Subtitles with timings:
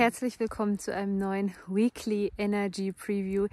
[0.00, 3.48] Herzlich willkommen zu einem neuen Weekly Energy Preview.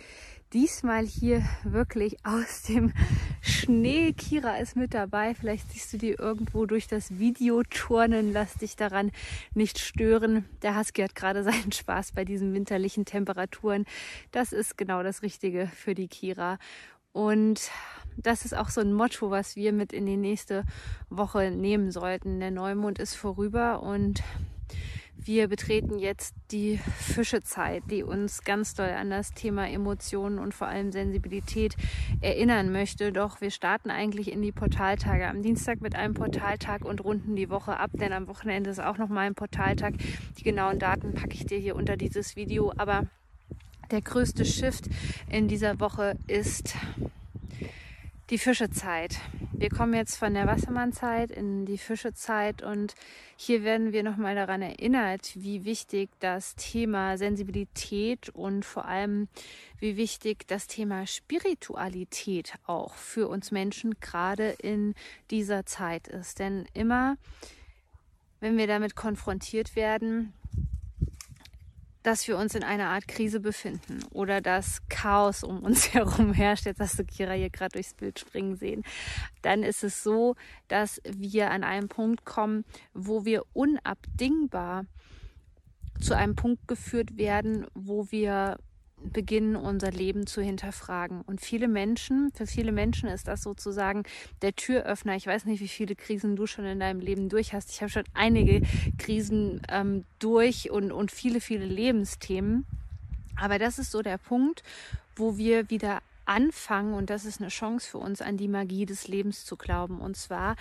[0.53, 2.93] Diesmal hier wirklich aus dem
[3.41, 4.13] Schnee.
[4.13, 5.35] Kira ist mit dabei.
[5.35, 8.31] Vielleicht siehst du die irgendwo durch das Video turnen.
[8.31, 9.11] Lass dich daran
[9.55, 10.45] nicht stören.
[10.61, 13.83] Der Husky hat gerade seinen Spaß bei diesen winterlichen Temperaturen.
[14.31, 16.59] Das ist genau das Richtige für die Kira.
[17.11, 17.71] Und
[18.15, 20.63] das ist auch so ein Motto, was wir mit in die nächste
[21.09, 22.39] Woche nehmen sollten.
[22.39, 24.23] Der Neumond ist vorüber und
[25.27, 30.67] wir betreten jetzt die Fischezeit, die uns ganz doll an das Thema Emotionen und vor
[30.67, 31.75] allem Sensibilität
[32.21, 33.11] erinnern möchte.
[33.11, 37.49] Doch wir starten eigentlich in die Portaltage am Dienstag mit einem Portaltag und runden die
[37.49, 39.95] Woche ab, denn am Wochenende ist auch noch mal ein Portaltag.
[40.37, 43.03] Die genauen Daten packe ich dir hier unter dieses Video, aber
[43.91, 44.85] der größte Shift
[45.29, 46.73] in dieser Woche ist
[48.29, 49.19] die Fischezeit.
[49.53, 52.93] Wir kommen jetzt von der Wassermannzeit in die Fischezeit und
[53.37, 59.29] hier werden wir nochmal daran erinnert, wie wichtig das Thema Sensibilität und vor allem
[59.79, 64.93] wie wichtig das Thema Spiritualität auch für uns Menschen gerade in
[65.31, 66.39] dieser Zeit ist.
[66.39, 67.15] Denn immer,
[68.41, 70.33] wenn wir damit konfrontiert werden,
[72.07, 76.65] dass wir uns in einer Art Krise befinden oder dass Chaos um uns herum herrscht.
[76.65, 78.83] Jetzt hast du Kira hier gerade durchs Bild springen sehen.
[79.41, 80.35] Dann ist es so,
[80.69, 82.63] dass wir an einen Punkt kommen,
[82.93, 84.85] wo wir unabdingbar
[85.99, 88.57] zu einem Punkt geführt werden, wo wir
[89.01, 91.21] beginnen, unser Leben zu hinterfragen.
[91.21, 94.03] Und viele Menschen, für viele Menschen ist das sozusagen
[94.41, 95.15] der Türöffner.
[95.15, 97.71] Ich weiß nicht, wie viele Krisen du schon in deinem Leben durch hast.
[97.71, 98.61] Ich habe schon einige
[98.97, 102.65] Krisen ähm, durch und, und viele, viele Lebensthemen.
[103.39, 104.63] Aber das ist so der Punkt,
[105.15, 109.07] wo wir wieder anfangen, und das ist eine Chance für uns, an die Magie des
[109.07, 110.01] Lebens zu glauben.
[110.01, 110.55] Und zwar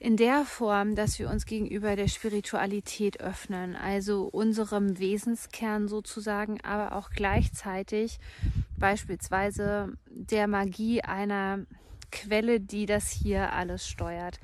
[0.00, 6.96] in der Form, dass wir uns gegenüber der Spiritualität öffnen, also unserem Wesenskern sozusagen, aber
[6.96, 8.18] auch gleichzeitig
[8.78, 11.66] beispielsweise der Magie einer
[12.10, 14.40] Quelle, die das hier alles steuert.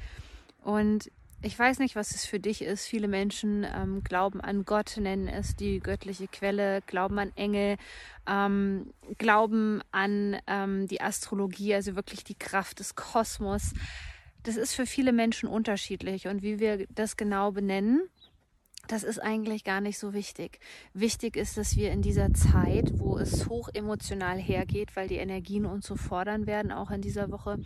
[0.63, 2.87] Und ich weiß nicht, was es für dich ist.
[2.87, 7.79] Viele Menschen ähm, glauben an Gott, nennen es die göttliche Quelle, glauben an Engel,
[8.27, 13.73] ähm, glauben an ähm, die Astrologie, also wirklich die Kraft des Kosmos
[14.47, 18.01] das ist für viele Menschen unterschiedlich und wie wir das genau benennen,
[18.87, 20.61] das ist eigentlich gar nicht so wichtig.
[20.95, 25.67] Wichtig ist, dass wir in dieser Zeit, wo es hoch emotional hergeht, weil die Energien
[25.67, 27.59] uns so fordern werden, auch in dieser Woche,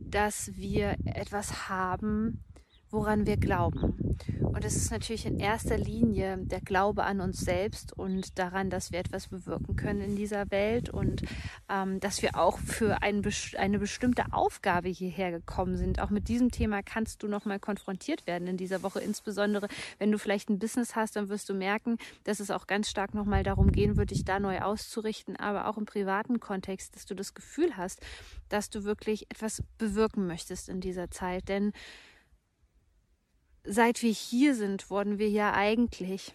[0.00, 2.42] dass wir etwas haben,
[2.90, 4.16] woran wir glauben.
[4.58, 8.90] Und es ist natürlich in erster Linie der Glaube an uns selbst und daran, dass
[8.90, 11.22] wir etwas bewirken können in dieser Welt und
[11.68, 13.22] ähm, dass wir auch für ein,
[13.56, 16.00] eine bestimmte Aufgabe hierher gekommen sind.
[16.00, 19.00] Auch mit diesem Thema kannst du nochmal konfrontiert werden in dieser Woche.
[19.00, 19.68] Insbesondere,
[19.98, 23.14] wenn du vielleicht ein Business hast, dann wirst du merken, dass es auch ganz stark
[23.14, 27.14] nochmal darum gehen wird, dich da neu auszurichten, aber auch im privaten Kontext, dass du
[27.14, 28.00] das Gefühl hast,
[28.48, 31.48] dass du wirklich etwas bewirken möchtest in dieser Zeit.
[31.48, 31.72] Denn
[33.64, 36.32] seit wir hier sind, wurden wir ja eigentlich,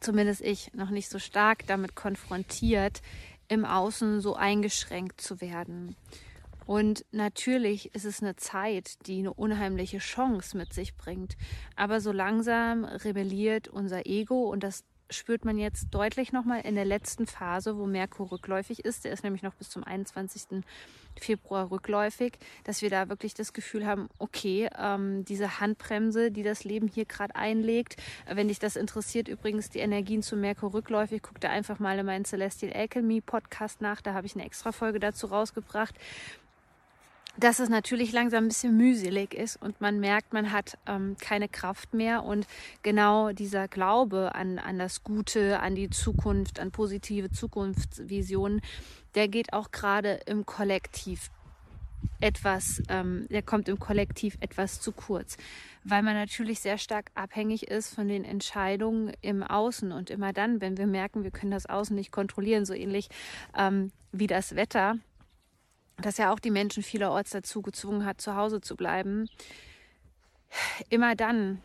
[0.00, 3.02] zumindest ich, noch nicht so stark damit konfrontiert,
[3.48, 5.96] im Außen so eingeschränkt zu werden.
[6.66, 11.36] Und natürlich ist es eine Zeit, die eine unheimliche Chance mit sich bringt.
[11.76, 16.84] Aber so langsam rebelliert unser Ego und das spürt man jetzt deutlich nochmal in der
[16.84, 19.04] letzten Phase, wo Merkur rückläufig ist.
[19.04, 20.64] Der ist nämlich noch bis zum 21.
[21.18, 22.34] Februar rückläufig,
[22.64, 27.04] dass wir da wirklich das Gefühl haben, okay, ähm, diese Handbremse, die das Leben hier
[27.04, 27.96] gerade einlegt,
[28.30, 32.06] wenn dich das interessiert, übrigens die Energien zu Merkur rückläufig, guck da einfach mal in
[32.06, 35.94] meinen Celestial Alchemy Podcast nach, da habe ich eine extra Folge dazu rausgebracht
[37.38, 41.48] dass es natürlich langsam ein bisschen mühselig ist und man merkt, man hat ähm, keine
[41.48, 42.24] Kraft mehr.
[42.24, 42.46] Und
[42.82, 48.60] genau dieser Glaube an, an das Gute, an die Zukunft, an positive Zukunftsvisionen,
[49.14, 51.30] der geht auch gerade im Kollektiv
[52.20, 55.36] etwas, ähm, der kommt im Kollektiv etwas zu kurz,
[55.84, 60.60] weil man natürlich sehr stark abhängig ist von den Entscheidungen im Außen und immer dann,
[60.60, 63.08] wenn wir merken, wir können das Außen nicht kontrollieren, so ähnlich
[63.56, 64.96] ähm, wie das Wetter,
[65.96, 69.28] das ja auch die Menschen vielerorts dazu gezwungen hat, zu Hause zu bleiben.
[70.88, 71.62] Immer dann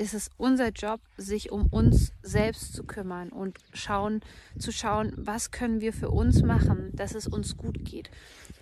[0.00, 4.22] ist es unser Job, sich um uns selbst zu kümmern und schauen,
[4.58, 8.10] zu schauen, was können wir für uns machen, dass es uns gut geht.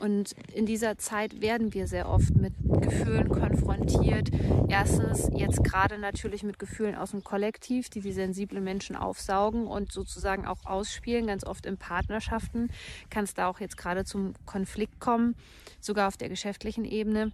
[0.00, 4.30] Und in dieser Zeit werden wir sehr oft mit Gefühlen konfrontiert.
[4.68, 9.92] Erstens jetzt gerade natürlich mit Gefühlen aus dem Kollektiv, die die sensiblen Menschen aufsaugen und
[9.92, 11.28] sozusagen auch ausspielen.
[11.28, 12.68] Ganz oft in Partnerschaften
[13.10, 15.36] kann es da auch jetzt gerade zum Konflikt kommen,
[15.80, 17.30] sogar auf der geschäftlichen Ebene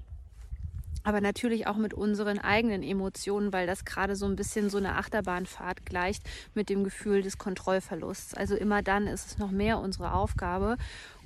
[1.05, 4.97] aber natürlich auch mit unseren eigenen Emotionen, weil das gerade so ein bisschen so eine
[4.97, 6.25] Achterbahnfahrt gleicht
[6.55, 8.35] mit dem Gefühl des Kontrollverlusts.
[8.35, 10.77] Also immer dann ist es noch mehr unsere Aufgabe,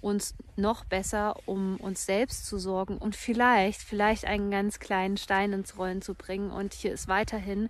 [0.00, 5.52] uns noch besser um uns selbst zu sorgen und vielleicht, vielleicht einen ganz kleinen Stein
[5.52, 6.50] ins Rollen zu bringen.
[6.50, 7.68] Und hier ist weiterhin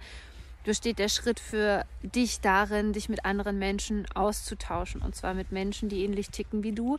[0.64, 5.02] besteht der Schritt für dich darin, dich mit anderen Menschen auszutauschen.
[5.02, 6.96] Und zwar mit Menschen, die ähnlich ticken wie du,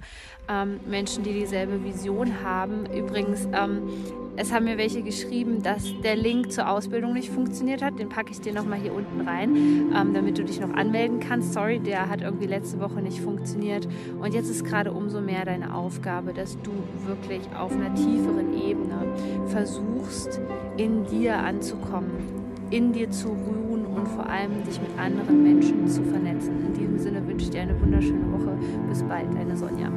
[0.50, 2.86] ähm, Menschen, die dieselbe Vision haben.
[2.86, 3.90] Übrigens, ähm,
[4.36, 8.00] es haben mir welche geschrieben, dass der Link zur Ausbildung nicht funktioniert hat.
[8.00, 11.54] Den packe ich dir nochmal hier unten rein, ähm, damit du dich noch anmelden kannst.
[11.54, 13.88] Sorry, der hat irgendwie letzte Woche nicht funktioniert.
[14.20, 16.72] Und jetzt ist gerade umso mehr deine Aufgabe, dass du
[17.06, 19.14] wirklich auf einer tieferen Ebene
[19.48, 20.40] versuchst,
[20.78, 26.04] in dir anzukommen in dir zu ruhen und vor allem dich mit anderen Menschen zu
[26.04, 26.66] vernetzen.
[26.68, 28.58] In diesem Sinne wünsche ich dir eine wunderschöne Woche.
[28.88, 29.90] Bis bald, deine Sonja.